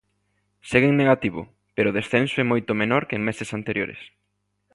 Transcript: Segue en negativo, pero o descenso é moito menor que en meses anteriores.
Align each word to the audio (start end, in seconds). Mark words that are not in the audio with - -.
Segue 0.69 0.87
en 0.91 0.99
negativo, 1.01 1.41
pero 1.75 1.87
o 1.89 1.95
descenso 1.97 2.35
é 2.39 2.45
moito 2.51 2.79
menor 2.81 3.03
que 3.07 3.15
en 3.17 3.23
meses 3.29 3.49
anteriores. 3.57 4.01